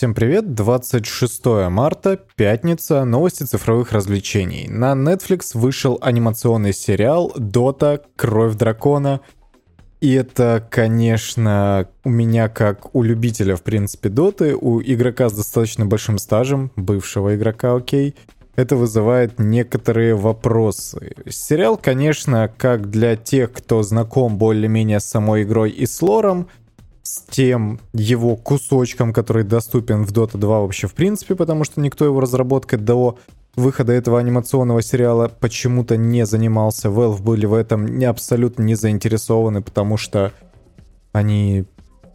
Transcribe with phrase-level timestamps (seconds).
[0.00, 4.66] Всем привет, 26 марта, пятница, новости цифровых развлечений.
[4.66, 8.00] На Netflix вышел анимационный сериал «Дота.
[8.16, 9.20] Кровь дракона».
[10.00, 15.84] И это, конечно, у меня как у любителя, в принципе, доты, у игрока с достаточно
[15.84, 18.14] большим стажем, бывшего игрока, окей,
[18.56, 21.14] это вызывает некоторые вопросы.
[21.28, 26.48] Сериал, конечно, как для тех, кто знаком более-менее с самой игрой и с лором,
[27.10, 32.04] с тем его кусочком, который доступен в Dota 2 вообще в принципе, потому что никто
[32.04, 33.18] его разработкой до
[33.56, 36.88] выхода этого анимационного сериала почему-то не занимался.
[36.88, 40.32] Valve были в этом не абсолютно не заинтересованы, потому что
[41.10, 41.64] они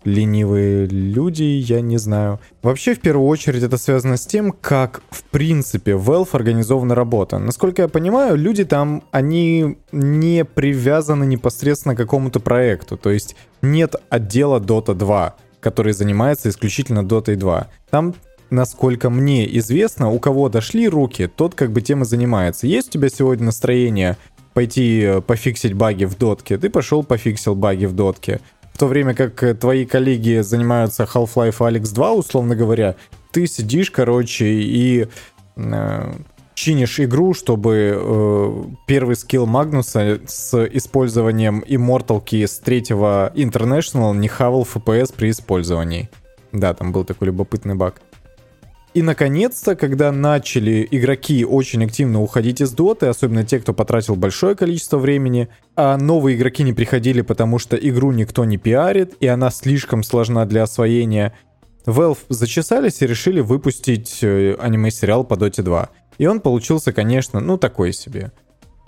[0.06, 2.40] ленивые люди, я не знаю.
[2.62, 7.40] Вообще, в первую очередь, это связано с тем, как, в принципе, Valve организована работа.
[7.40, 12.98] Насколько я понимаю, люди там, они не привязаны непосредственно к какому-то проекту.
[12.98, 17.68] То есть нет отдела Dota 2, который занимается исключительно Dota 2.
[17.90, 18.16] Там
[18.52, 22.68] насколько мне известно, у кого дошли руки, тот как бы тем и занимается.
[22.68, 24.18] Есть у тебя сегодня настроение
[24.56, 28.40] пойти э, пофиксить баги в дотке, ты пошел пофиксил баги в дотке
[28.76, 32.98] в то время как э, твои коллеги занимаются Half-Life Alex 2, условно говоря,
[33.32, 35.08] ты сидишь, короче, и
[35.56, 36.14] э,
[36.56, 44.64] чинишь игру, чтобы э, первый скилл Магнуса с использованием Immortal с третьего International не хавал
[44.64, 46.10] FPS при использовании.
[46.52, 48.02] Да, там был такой любопытный баг.
[48.96, 54.56] И, наконец-то, когда начали игроки очень активно уходить из доты, особенно те, кто потратил большое
[54.56, 59.52] количество времени, а новые игроки не приходили, потому что игру никто не пиарит, и она
[59.52, 61.34] слишком сложна для освоения,
[61.86, 65.90] Valve зачесались и решили выпустить э, аниме-сериал по Dota 2.
[66.18, 68.32] И он получился, конечно, ну такой себе.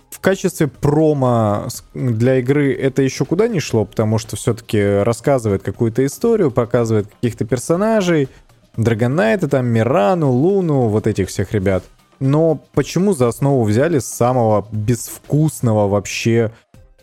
[0.10, 6.06] В качестве промо для игры это еще куда не шло, потому что все-таки рассказывает какую-то
[6.06, 8.30] историю, показывает каких-то персонажей,
[8.78, 11.84] Dragon Knight а, там, Мирану, Луну, вот этих всех ребят.
[12.20, 16.52] Но почему за основу взяли самого безвкусного вообще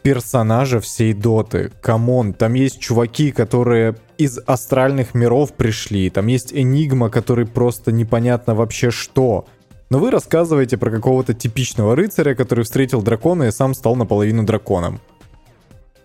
[0.02, 1.72] персонажа всей доты?
[1.82, 7.90] Come on, там есть чуваки, которые из астральных миров пришли, там есть Энигма, который просто
[7.90, 9.46] непонятно вообще что.
[9.90, 15.00] Но вы рассказываете про какого-то типичного рыцаря, который встретил дракона и сам стал наполовину драконом.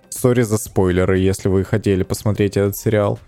[0.10, 3.20] Sorry за спойлеры, если вы хотели посмотреть этот сериал.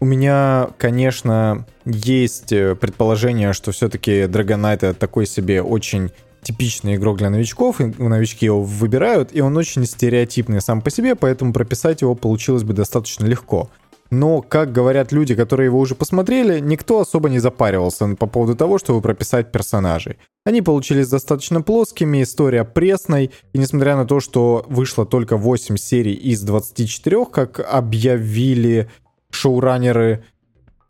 [0.00, 6.10] У меня, конечно, есть э, предположение, что все-таки Dragon это такой себе очень
[6.42, 11.14] типичный игрок для новичков, и новички его выбирают, и он очень стереотипный сам по себе,
[11.16, 13.68] поэтому прописать его получилось бы достаточно легко.
[14.10, 18.78] Но, как говорят люди, которые его уже посмотрели, никто особо не запаривался по поводу того,
[18.78, 20.18] чтобы прописать персонажей.
[20.44, 26.14] Они получились достаточно плоскими, история пресной, и несмотря на то, что вышло только 8 серий
[26.14, 28.88] из 24, как объявили
[29.36, 30.24] шоураннеры.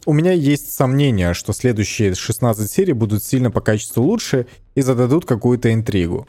[0.07, 5.27] У меня есть сомнение, что следующие 16 серий будут сильно по качеству лучше и зададут
[5.27, 6.29] какую-то интригу.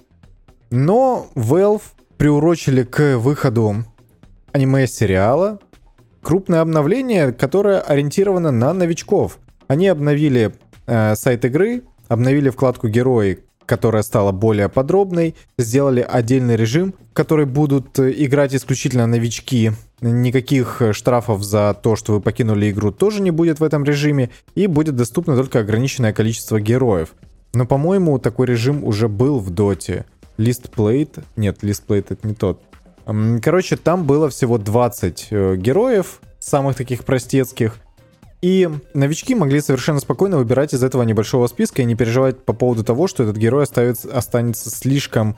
[0.69, 1.83] Но Valve
[2.17, 3.85] приурочили к выходу
[4.51, 5.59] аниме-сериала
[6.21, 9.37] крупное обновление, которое ориентировано на новичков.
[9.67, 10.53] Они обновили
[10.85, 17.45] э, сайт игры, обновили вкладку герои, которая стала более подробной, сделали отдельный режим, в который
[17.45, 19.73] будут э, играть исключительно новички.
[20.01, 24.29] Никаких э, штрафов за то, что вы покинули игру, тоже не будет в этом режиме,
[24.55, 27.09] и будет доступно только ограниченное количество героев.
[27.53, 30.05] Но, по-моему, такой режим уже был в доте.
[30.37, 31.23] Listplate?
[31.35, 32.61] Нет, Listplate это не тот.
[33.41, 37.77] Короче, там было всего 20 э, героев, самых таких простецких,
[38.41, 42.83] и новички могли совершенно спокойно выбирать из этого небольшого списка и не переживать по поводу
[42.83, 45.35] того, что этот герой оставится, останется слишком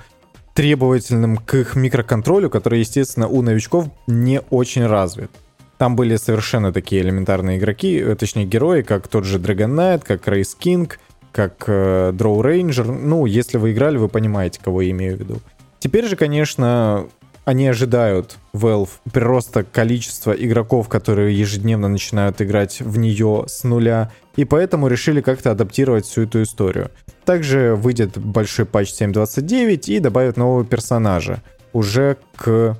[0.53, 5.31] требовательным к их микроконтролю, который, естественно, у новичков не очень развит.
[5.77, 10.27] Там были совершенно такие элементарные игроки, э, точнее герои, как тот же Dragon Knight, как
[10.27, 10.99] Рейс Кинг,
[11.31, 12.91] как э, Draw Ranger.
[12.91, 15.39] Ну, если вы играли, вы понимаете, кого я имею в виду.
[15.79, 17.07] Теперь же, конечно,
[17.49, 24.45] они ожидают Valve прироста количества игроков, которые ежедневно начинают играть в нее с нуля, и
[24.45, 26.91] поэтому решили как-то адаптировать всю эту историю.
[27.25, 31.41] Также выйдет большой патч 7.29 и добавят нового персонажа
[31.73, 32.77] уже к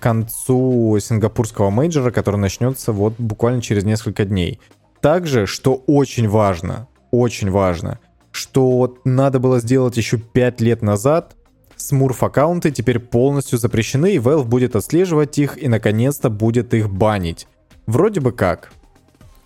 [0.00, 4.58] концу сингапурского мейджора, который начнется вот буквально через несколько дней.
[5.00, 8.00] Также, что очень важно, очень важно,
[8.32, 11.35] что надо было сделать еще 5 лет назад,
[11.76, 17.46] Smurf аккаунты теперь полностью запрещены, и Valve будет отслеживать их и наконец-то будет их банить.
[17.86, 18.72] Вроде бы как.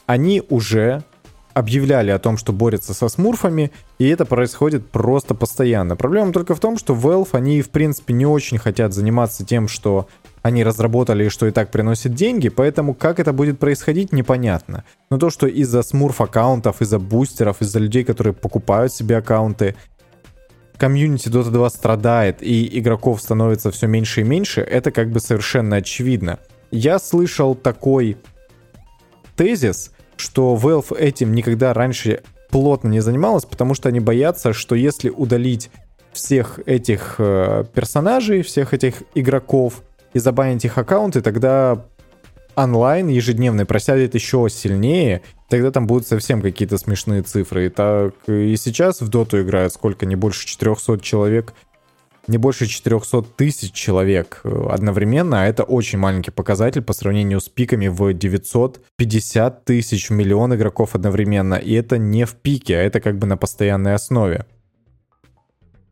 [0.07, 1.03] Они уже
[1.53, 5.97] объявляли о том, что борются со смурфами, и это происходит просто постоянно.
[5.97, 10.09] Проблема только в том, что Valve, они в принципе не очень хотят заниматься тем, что
[10.43, 14.85] они разработали и что и так приносит деньги, поэтому как это будет происходить, непонятно.
[15.11, 19.77] Но то, что из-за смурф аккаунтов, из-за бустеров, из-за людей, которые покупают себе аккаунты,
[20.81, 25.77] комьюнити Dota 2 страдает и игроков становится все меньше и меньше, это как бы совершенно
[25.77, 26.39] очевидно.
[26.71, 28.17] Я слышал такой
[29.37, 35.11] тезис, что Valve этим никогда раньше плотно не занималась, потому что они боятся, что если
[35.11, 35.71] удалить
[36.13, 39.83] всех этих э, персонажей, всех этих игроков
[40.15, 41.85] и забанить их аккаунты, тогда
[42.63, 47.67] онлайн ежедневный просядет еще сильнее, тогда там будут совсем какие-то смешные цифры.
[47.67, 51.55] И так и сейчас в доту играют сколько, не больше 400 человек,
[52.27, 57.49] не больше 400 тысяч человек э, одновременно, а это очень маленький показатель по сравнению с
[57.49, 61.55] пиками в 950 тысяч, миллион игроков одновременно.
[61.55, 64.47] И это не в пике, а это как бы на постоянной основе.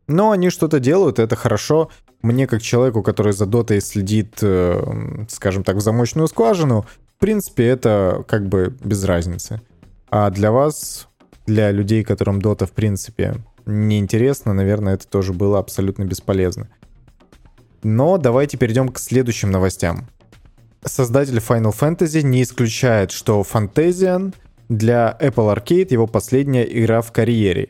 [0.09, 1.89] Но они что-то делают, это хорошо.
[2.23, 6.85] Мне, как человеку, который за дотой следит, э, скажем так, в замочную скважину,
[7.15, 9.61] в принципе, это как бы без разницы.
[10.09, 11.07] А для вас,
[11.45, 13.35] для людей, которым дота, в принципе,
[13.67, 16.69] неинтересно, наверное, это тоже было абсолютно бесполезно.
[17.83, 20.09] Но давайте перейдем к следующим новостям.
[20.83, 24.33] Создатель Final Fantasy не исключает, что Fantasian
[24.69, 27.69] для Apple Arcade его последняя игра в карьере.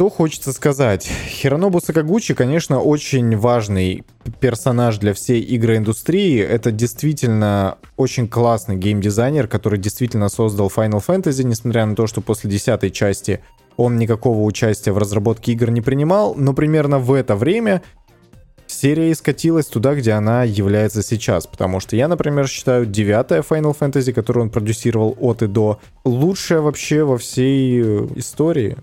[0.00, 1.06] Что хочется сказать?
[1.26, 4.02] Хиронобу Сакагучи, конечно, очень важный
[4.40, 6.40] персонаж для всей игроиндустрии.
[6.40, 12.48] Это действительно очень классный геймдизайнер, который действительно создал Final Fantasy, несмотря на то, что после
[12.48, 13.40] десятой части
[13.76, 17.82] он никакого участия в разработке игр не принимал, но примерно в это время
[18.66, 21.46] серия скатилась туда, где она является сейчас.
[21.46, 26.62] Потому что я, например, считаю девятая Final Fantasy, которую он продюсировал от и до, лучшая
[26.62, 28.78] вообще во всей э, истории.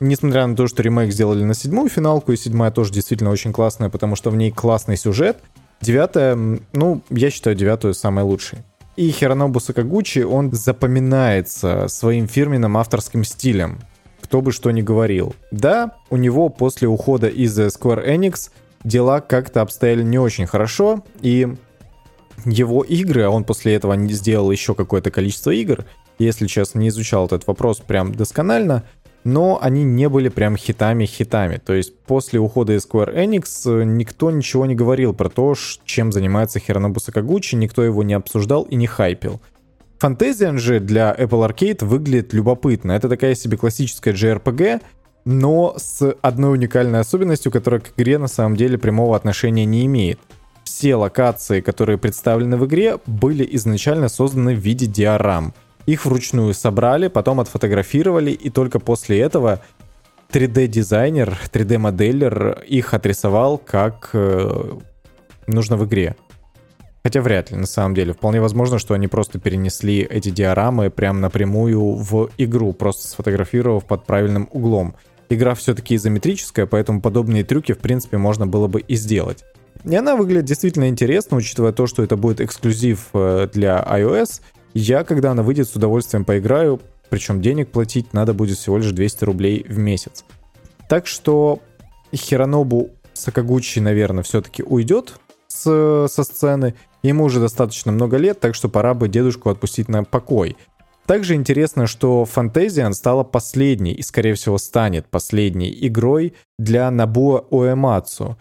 [0.00, 3.88] Несмотря на то, что ремейк сделали на седьмую финалку, и седьмая тоже действительно очень классная,
[3.88, 5.38] потому что в ней классный сюжет.
[5.80, 6.36] Девятая,
[6.72, 8.60] ну, я считаю девятую самой лучшей.
[8.96, 13.78] И Хиронобу Сакагучи, он запоминается своим фирменным авторским стилем.
[14.20, 15.34] Кто бы что ни говорил.
[15.50, 18.50] Да, у него после ухода из Square Enix
[18.84, 21.48] дела как-то обстояли не очень хорошо, и
[22.44, 25.84] его игры, а он после этого сделал еще какое-то количество игр,
[26.18, 28.84] если честно, не изучал этот вопрос прям досконально,
[29.28, 31.58] но они не были прям хитами-хитами.
[31.58, 35.54] То есть после ухода из Square Enix э, никто ничего не говорил про то,
[35.84, 39.42] чем занимается Хиронобу Сакагучи, никто его не обсуждал и не хайпил.
[40.00, 42.92] Fantasian же для Apple Arcade выглядит любопытно.
[42.92, 44.80] Это такая себе классическая JRPG,
[45.26, 50.18] но с одной уникальной особенностью, которая к игре на самом деле прямого отношения не имеет.
[50.64, 55.52] Все локации, которые представлены в игре, были изначально созданы в виде диорам—
[55.88, 59.60] их вручную собрали, потом отфотографировали, и только после этого
[60.30, 64.72] 3D-дизайнер, 3D-моделлер их отрисовал как э,
[65.46, 66.14] нужно в игре.
[67.02, 68.12] Хотя вряд ли, на самом деле.
[68.12, 74.04] Вполне возможно, что они просто перенесли эти диорамы прям напрямую в игру, просто сфотографировав под
[74.04, 74.94] правильным углом.
[75.30, 79.42] Игра все-таки изометрическая, поэтому подобные трюки, в принципе, можно было бы и сделать.
[79.84, 84.42] И она выглядит действительно интересно, учитывая то, что это будет эксклюзив э, для iOS,
[84.74, 86.80] я, когда она выйдет, с удовольствием поиграю,
[87.10, 90.24] причем денег платить надо будет всего лишь 200 рублей в месяц.
[90.88, 91.60] Так что
[92.14, 95.18] Хиронобу Сакагучи, наверное, все-таки уйдет
[95.48, 96.74] с, со сцены.
[97.02, 100.56] Ему уже достаточно много лет, так что пора бы дедушку отпустить на покой.
[101.06, 108.36] Также интересно, что Фантазиан стала последней и, скорее всего, станет последней игрой для Набуа Уэмацу.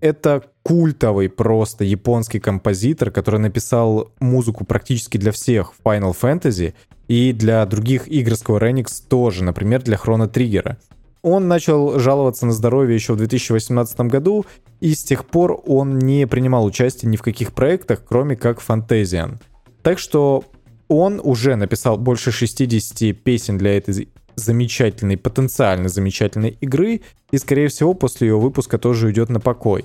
[0.00, 6.74] Это культовый просто японский композитор, который написал музыку практически для всех Final Fantasy
[7.08, 10.76] и для других игр Square Enix тоже, например, для Chrono Trigger.
[11.22, 14.46] Он начал жаловаться на здоровье еще в 2018 году,
[14.80, 19.38] и с тех пор он не принимал участие ни в каких проектах, кроме как Fantasian.
[19.82, 20.44] Так что
[20.88, 24.08] он уже написал больше 60 песен для этой
[24.40, 29.84] замечательной, потенциально замечательной игры, и, скорее всего, после ее выпуска тоже уйдет на покой.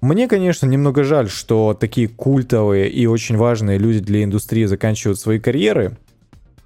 [0.00, 5.38] Мне, конечно, немного жаль, что такие культовые и очень важные люди для индустрии заканчивают свои
[5.38, 5.96] карьеры,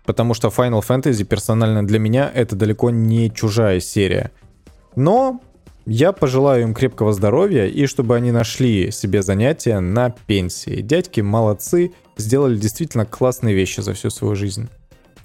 [0.06, 4.30] потому что Final Fantasy персонально для меня это далеко не чужая серия.
[4.94, 5.40] Но
[5.84, 10.80] я пожелаю им крепкого здоровья и чтобы они нашли себе занятия на пенсии.
[10.80, 14.68] Дядьки молодцы, сделали действительно классные вещи за всю свою жизнь.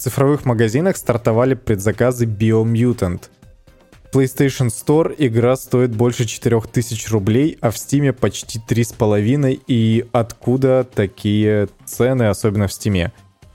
[0.02, 3.30] В цифровых магазинах стартовали предзаказы Biomutant—
[4.12, 9.62] PlayStation Store игра стоит больше 4000 рублей, а в Steam почти 3,5.
[9.68, 13.12] И откуда такие цены, особенно в Steam?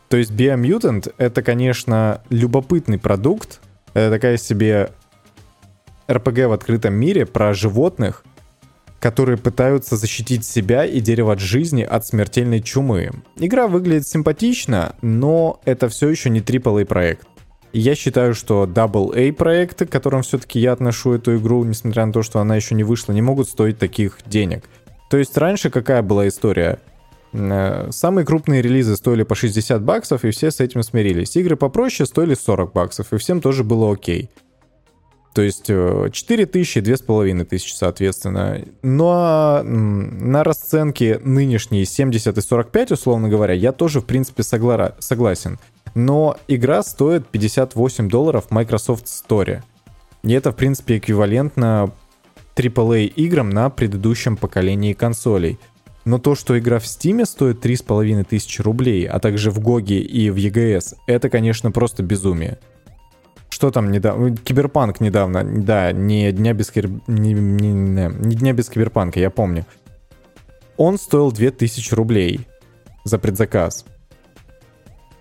[0.08, 3.60] То есть Biomutant— это, конечно, любопытный продукт.
[3.94, 4.92] Это такая себе
[6.08, 8.24] RPG в открытом мире про животных.
[9.00, 13.12] Которые пытаются защитить себя и дерево от жизни от смертельной чумы.
[13.38, 17.28] Игра выглядит симпатично, но это все еще не AAA проект.
[17.74, 22.24] Я считаю, что AA проекты, к которым все-таки я отношу эту игру, несмотря на то,
[22.24, 24.64] что она еще не вышла, не могут стоить таких денег.
[25.10, 26.80] То есть раньше какая была история?
[27.34, 31.36] Э, самые крупные релизы стоили по 60 баксов, и все с этим смирились.
[31.36, 34.30] Игры попроще стоили 40 баксов, и всем тоже было окей.
[35.38, 38.66] То есть 4 э, тысячи, 2500, соответственно.
[38.82, 45.60] Но на расценки нынешние 70 и 45, условно говоря, я тоже, в принципе, согла- согласен.
[45.94, 49.62] Но игра стоит 58 долларов в Microsoft Store.
[50.24, 51.92] И это, в принципе, эквивалентно
[52.56, 55.60] AAA играм на предыдущем поколении консолей.
[56.04, 60.38] Но то, что игра в Steam стоит 3500 рублей, а также в GOG и в
[60.38, 62.58] EGS, это, конечно, просто безумие.
[63.58, 64.38] Что там недавно?
[64.38, 66.92] Киберпанк недавно, да, не дня без, кибер...
[67.08, 69.66] не, не, не, не дня без киберпанка, я помню.
[70.78, 72.48] Он стоил 2000 рублей
[73.04, 73.84] за предзаказ.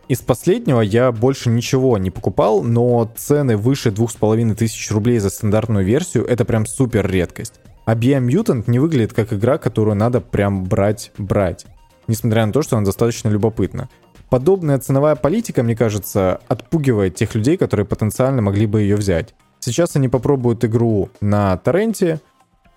[0.08, 6.26] Из последнего я больше ничего не покупал, но цены выше 2500 рублей за стандартную версию—
[6.28, 7.54] это прям супер редкость.
[7.86, 11.64] А Biomutant не выглядит как игра, которую надо прям брать-брать.
[12.06, 13.88] Несмотря на то, что она достаточно любопытна.
[14.30, 19.34] Подобная ценовая политика, мне кажется, отпугивает тех людей, которые потенциально могли бы ее взять.
[19.60, 22.20] Сейчас они попробуют игру на торренте,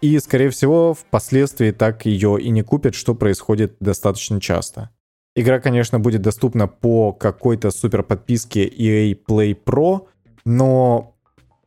[0.01, 4.89] и, скорее всего, впоследствии так ее и не купят, что происходит достаточно часто.
[5.35, 10.07] Игра, конечно, будет доступна по какой-то супер подписке EA Play Pro,
[10.45, 11.15] но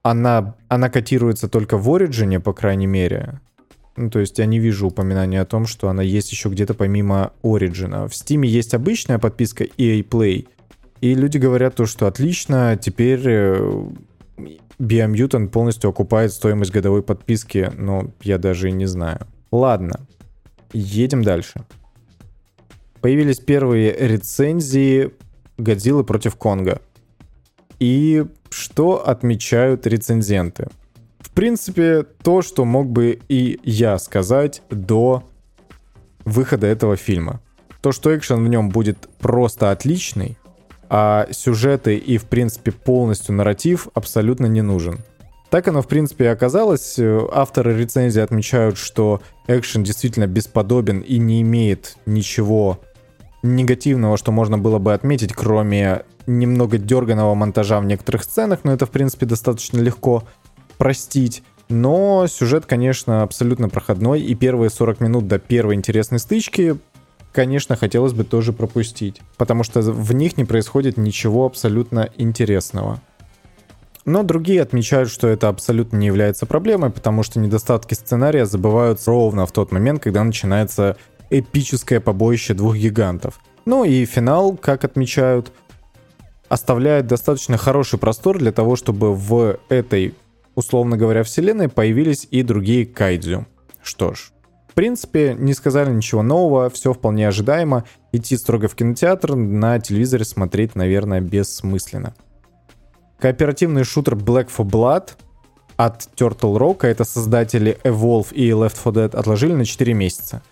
[0.03, 3.41] она, она котируется только в Origin, по крайней мере.
[3.97, 7.33] Ну, то есть я не вижу упоминания о том, что она есть еще где-то помимо
[7.43, 8.09] Origin.
[8.09, 10.49] В Steam есть обычная подписка EA Play,
[11.01, 13.85] и люди говорят то, что отлично, теперь э,
[14.79, 19.27] Biomutant полностью окупает стоимость годовой подписки, но я даже и не знаю.
[19.51, 20.07] Ладно,
[20.73, 21.65] едем дальше
[23.03, 25.11] появились первые рецензии
[25.59, 26.81] Годзиллы против Конга.
[27.79, 30.69] И что отмечают рецензенты?
[31.35, 35.25] Принципе, то, что мог бы и я сказать до
[36.25, 37.41] выхода этого фильма.
[37.81, 40.39] То, что экшен в нем будет просто отличный,
[40.89, 45.01] а сюжеты и, в принципе, полностью нарратив абсолютно не нужен.
[45.49, 46.99] Так оно, в принципе, и оказалось.
[46.99, 52.79] Авторы рецензии отмечают, что экшен действительно бесподобен и не имеет ничего
[53.43, 58.87] негативного, что можно было бы отметить, кроме немного дерганого монтажа в некоторых сценах, но это,
[58.87, 60.25] в принципе, достаточно легко
[60.79, 61.43] простить.
[61.69, 66.77] Но сюжет, конечно, абсолютно проходной, и первые 40 минут до первой интересной стычки,
[67.33, 73.01] конечно, хотелось бы тоже пропустить, потому что в них не происходит ничего абсолютно интересного.
[74.05, 79.47] Но другие отмечают, что это абсолютно не является проблемой, потому что недостатки сценария забываются ровно
[79.47, 80.97] в тот момент, когда начинается
[81.31, 83.41] эпическое побоище двух гигантов.
[83.65, 85.53] Ну и финал, как отмечают,
[86.49, 90.15] оставляет достаточно хороший простор для того, чтобы в этой,
[90.55, 93.47] условно говоря, вселенной появились и другие кайдзю.
[93.83, 94.33] Что ж,
[94.73, 97.85] в принципе, не сказали ничего нового, все вполне ожидаемо.
[98.13, 102.15] Идти строго в кинотеатр, на телевизоре смотреть, наверное, бессмысленно.
[103.19, 105.11] Кооперативный шутер Black for Blood
[105.77, 110.43] от Turtle Rock, это создатели Evolve и Left 4 Dead, отложили на 4 месяца.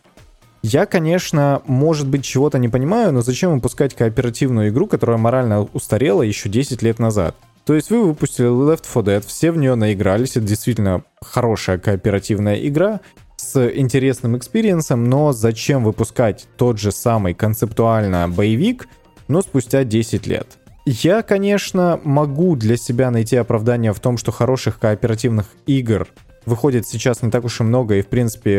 [0.63, 6.21] Я, конечно, может быть, чего-то не понимаю, но зачем выпускать кооперативную игру, которая морально устарела
[6.21, 7.35] еще 10 лет назад?
[7.71, 12.57] То есть вы выпустили Left 4 Dead, все в нее наигрались, это действительно хорошая кооперативная
[12.67, 12.99] игра
[13.37, 18.89] с интересным experience ом, но зачем выпускать тот же самый концептуально боевик,
[19.29, 20.59] но спустя 10 лет?
[20.85, 26.09] Я, конечно, могу для себя найти оправдание в том, что хороших кооперативных игр
[26.47, 28.53] выходит сейчас не так уж и много, и, в принципе,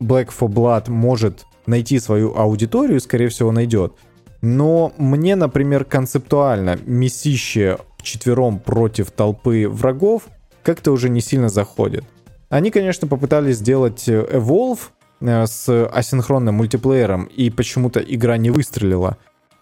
[0.00, 3.94] Black for Blood может найти свою аудиторию, скорее всего, найдет.
[4.42, 10.28] Но мне, например, концептуально месище четвером против толпы врагов
[10.62, 12.04] как-то уже не сильно заходит.
[12.48, 14.80] Они, конечно, попытались сделать Evolve
[15.20, 19.18] э, с асинхронным мультиплеером, и почему-то игра не выстрелила,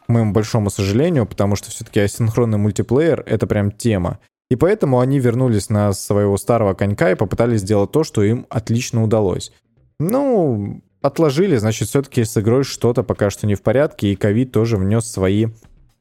[0.06, 4.18] к моему большому сожалению, потому что все-таки асинхронный мультиплеер— это прям тема.
[4.50, 9.04] И поэтому они вернулись на своего старого конька и попытались сделать то, что им отлично
[9.04, 9.52] удалось.
[10.00, 14.78] Ну, отложили, значит, все-таки с игрой что-то пока что не в порядке, и ковид тоже
[14.78, 15.48] внес свои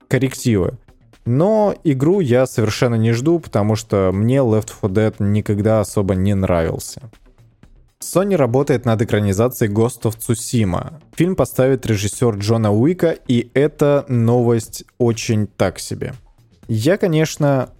[0.07, 0.77] коррективы.
[1.27, 6.33] Но игру я совершенно не жду, потому что мне Left 4 Dead никогда особо не
[6.33, 7.01] нравился.
[7.99, 10.93] Sony работает над экранизацией Ghost of Tsushima.
[11.15, 16.13] Фильм поставит режиссер Джона Уика, и это новость очень так себе.
[16.69, 17.71] Я, конечно,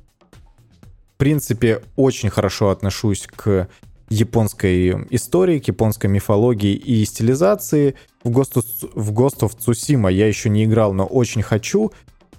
[1.16, 3.70] в принципе, очень хорошо отношусь к
[4.10, 7.96] японской истории, к японской мифологии и стилизации.
[8.26, 11.94] В Ghost of, в Ghost of Tsushima я еще не играл, но очень хочу.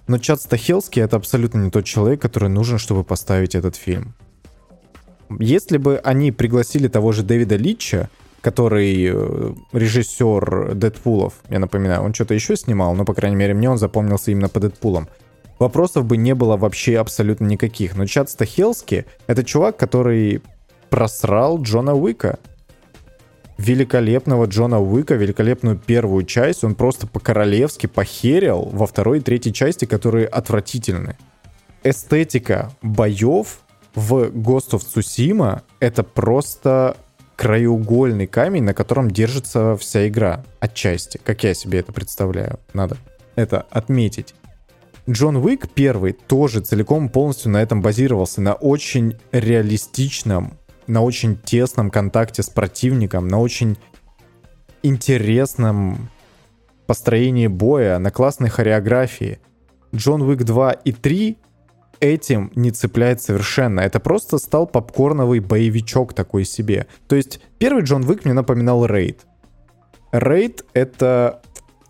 [0.09, 4.15] Но Чад Стахелский— это абсолютно не тот человек, который нужен, чтобы поставить этот фильм.
[5.37, 8.09] Если бы они пригласили того же Дэвида Литча,
[8.41, 13.69] который э, режиссер Дэдпулов, я напоминаю, он что-то еще снимал, но, по крайней мере, мне
[13.69, 15.09] он запомнился именно по Дэдпулам,
[15.59, 17.95] вопросов бы не было вообще абсолютно никаких.
[17.95, 20.41] Но Чад Стахелский— это чувак, который
[20.89, 22.39] просрал Джона Уика.
[23.59, 29.83] Великолепного Джона Уика, великолепную первую часть, он просто по-королевски похерил во второй и третьей части,
[29.83, 31.17] которые отвратительны.
[31.83, 33.59] Эстетика боев
[33.95, 36.95] в Ghost of Tsushima— это просто
[37.35, 42.61] краеугольный камень, на котором держится вся игра отчасти, как я себе это представляю.
[42.71, 42.95] Надо
[43.35, 44.35] это отметить.
[45.09, 50.53] Джон Уик первый тоже целиком полностью на этом базировался, на очень реалистичном,
[50.89, 53.77] на очень тесном контакте с противником, на очень
[54.81, 56.09] интересном
[56.87, 59.39] построении боя, на классной хореографии.
[59.93, 61.37] Джон Уик 2 и 3
[61.99, 63.81] этим не цепляет совершенно.
[63.81, 66.87] Это просто стал попкорновый боевичок такой себе.
[67.07, 69.25] То есть первый Джон Уик мне напоминал Рейд.
[70.11, 71.41] Рейд— это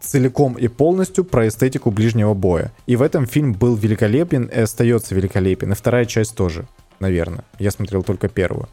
[0.01, 2.73] целиком и полностью про эстетику ближнего боя.
[2.85, 5.71] И в этом фильм был великолепен и остается великолепен.
[5.71, 6.67] И вторая часть тоже,
[6.99, 7.45] наверное.
[7.59, 8.67] Я смотрел только первую.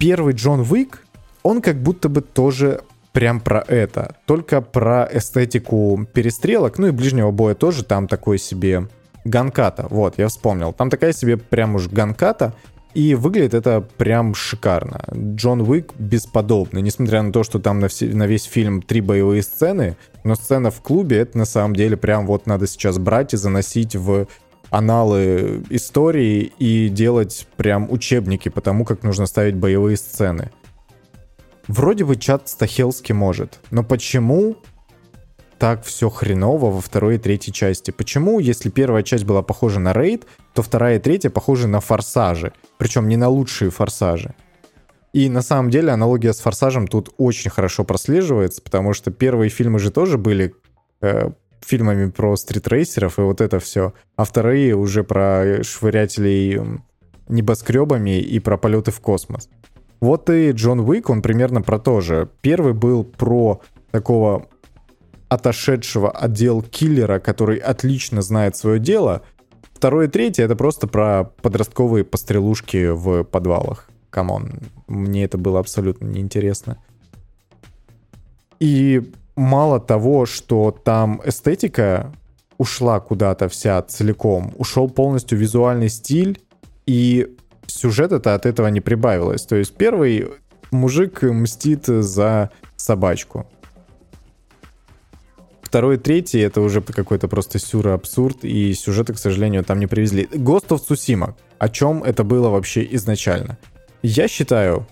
[0.00, 1.04] Первый Джон Уик,
[1.42, 2.80] он как будто бы тоже
[3.12, 4.16] прям про это.
[4.24, 8.88] Только про эстетику перестрелок, ну и ближнего боя тоже там такой себе
[9.26, 9.86] ганката.
[9.90, 10.72] Вот, я вспомнил.
[10.72, 12.54] Там такая себе прям уж ганката.
[12.94, 15.04] И выглядит это прям шикарно.
[15.14, 16.80] Джон Уик бесподобный.
[16.80, 20.70] Несмотря на то, что там на, все, на весь фильм три боевые сцены, но сцена
[20.70, 24.26] в клубе, это на самом деле прям вот надо сейчас брать и заносить в
[24.70, 30.50] аналы истории и делать прям учебники по тому, как нужно ставить боевые сцены.
[31.68, 34.56] Вроде бы чат Стахелски может, но почему
[35.58, 37.90] так все хреново во второй и третьей части?
[37.90, 42.52] Почему, если первая часть была похожа на рейд, то вторая и третья похожи на форсажи?
[42.78, 44.34] Причем не на лучшие форсажи.
[45.12, 49.78] И на самом деле аналогия с форсажем тут очень хорошо прослеживается, потому что первые фильмы
[49.80, 50.54] же тоже были
[51.02, 56.60] э, фильмами про стритрейсеров и вот это все, а вторые уже про швырятелей
[57.28, 59.48] небоскребами и про полеты в космос.
[60.00, 62.28] Вот и Джон Уик, он примерно про то же.
[62.40, 64.48] Первый был про такого
[65.28, 69.22] отошедшего отдел киллера, который отлично знает свое дело.
[69.74, 73.88] Второй и третий— это просто про подростковые пострелушки в подвалах.
[74.10, 74.54] Come on,
[74.88, 76.78] мне это было абсолютно неинтересно.
[78.58, 82.12] И мало того, что там эстетика
[82.58, 86.40] ушла куда-то вся целиком, ушел полностью визуальный стиль,
[86.86, 87.34] и
[87.66, 89.46] сюжет это от этого не прибавилось.
[89.46, 90.28] То есть первый
[90.70, 93.46] мужик мстит за собачку.
[95.62, 100.24] Второй, третий это уже какой-то просто сюра абсурд, и сюжеты, к сожалению, там не привезли.
[100.24, 101.34] Ghost of.
[101.58, 103.56] О чем это было вообще изначально?
[104.02, 104.86] Я считаю,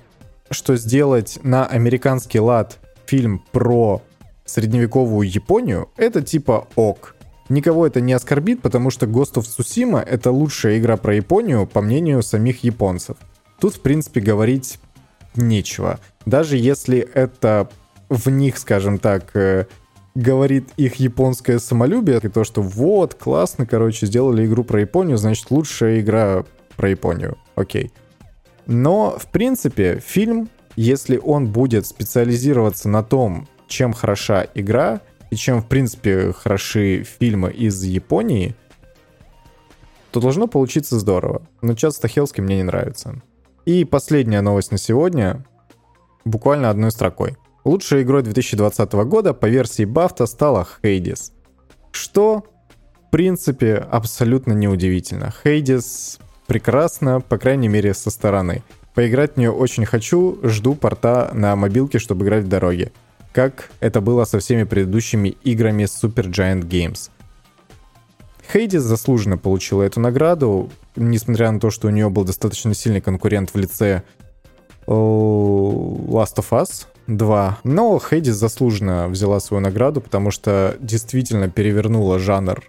[0.50, 4.02] что сделать на американский лад фильм про
[4.48, 7.14] средневековую Японию, это типа ок.
[7.48, 11.80] Никого это не оскорбит, потому что Ghost of Tsushima— это лучшая игра про Японию, по
[11.80, 13.16] мнению самих японцев.
[13.58, 14.78] Тут, в принципе, говорить
[15.34, 15.98] нечего.
[16.26, 17.68] Даже если это
[18.08, 19.66] в них, скажем так, э,
[20.14, 25.50] говорит их японское самолюбие, и то, что вот, классно, короче, сделали игру про Японию, значит,
[25.50, 26.44] лучшая игра
[26.76, 27.38] про Японию.
[27.54, 27.92] Окей.
[28.66, 35.00] Но, в принципе, фильм, если он будет специализироваться на том, чем хороша игра,
[35.30, 38.54] и чем, в принципе, хороши фильмы из Японии,
[40.10, 41.42] то должно получиться здорово.
[41.60, 43.20] Но чат Стахелский мне не нравится.
[43.66, 45.44] И последняя новость на сегодня,
[46.24, 47.36] буквально одной строкой.
[47.64, 51.32] Лучшей игрой 2020 года по версии Бафта стала Hades.
[51.90, 52.44] Что,
[53.06, 55.34] в принципе, абсолютно неудивительно.
[55.44, 58.62] Hades прекрасно, по крайней мере, со стороны.
[58.94, 62.92] Поиграть в нее очень хочу, жду порта на мобилке, чтобы играть в дороге
[63.38, 67.08] как это было со всеми предыдущими играми Super Giant Games.
[68.52, 73.54] Хейдис заслуженно получила эту награду, несмотря на то, что у нее был достаточно сильный конкурент
[73.54, 74.02] в лице
[74.88, 77.58] э, Last of Us 2.
[77.62, 82.64] Но Хейдис заслуженно взяла свою награду, потому что действительно перевернула жанр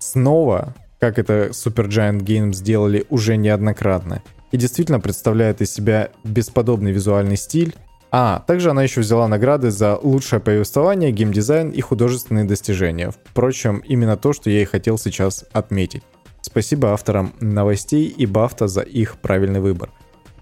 [0.00, 4.24] снова, как это Super Giant Games сделали уже неоднократно.
[4.50, 7.76] И действительно представляет из себя бесподобный визуальный стиль,
[8.16, 13.10] а, также она еще взяла награды за лучшее повествование, геймдизайн и художественные достижения.
[13.10, 16.04] Впрочем, именно то, что я и хотел сейчас отметить.
[16.40, 19.90] Спасибо авторам новостей и Бафта за их правильный выбор.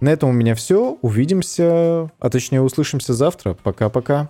[0.00, 0.98] На этом у меня все.
[1.00, 3.54] Увидимся, а точнее услышимся завтра.
[3.54, 4.28] Пока-пока.